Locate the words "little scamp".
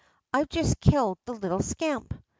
1.35-2.15